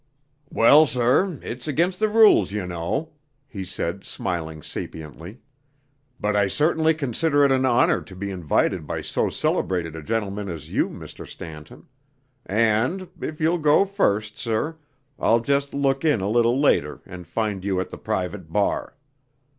"Well, 0.49 0.87
sir, 0.87 1.37
it's 1.43 1.67
against 1.67 1.99
the 1.99 2.09
rules, 2.09 2.51
you 2.51 2.65
know," 2.65 3.13
he 3.47 3.63
said, 3.63 4.03
smiling 4.03 4.61
sapiently. 4.63 5.41
"But 6.19 6.35
I 6.35 6.47
certainly 6.47 6.95
consider 6.95 7.45
it 7.45 7.51
an 7.51 7.67
honour 7.67 8.01
to 8.01 8.15
be 8.15 8.31
invited 8.31 8.87
by 8.87 9.01
so 9.01 9.29
celebrated 9.29 9.95
a 9.95 10.01
gentleman 10.01 10.49
as 10.49 10.71
you, 10.71 10.89
Mr. 10.89 11.27
Stanton. 11.27 11.85
And 12.47 13.09
if 13.21 13.39
you'll 13.39 13.59
go 13.59 13.85
first, 13.85 14.39
sir, 14.39 14.77
I'll 15.19 15.39
just 15.39 15.71
look 15.71 16.03
in 16.03 16.19
a 16.19 16.31
little 16.31 16.59
later 16.59 17.01
and 17.05 17.27
find 17.27 17.63
you 17.63 17.79
at 17.79 17.91
the 17.91 17.99
private 17.99 18.51
bar." 18.51 18.95